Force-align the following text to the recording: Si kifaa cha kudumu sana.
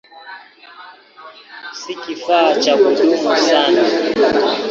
Si 1.73 1.95
kifaa 1.95 2.55
cha 2.55 2.77
kudumu 2.77 3.37
sana. 3.37 3.81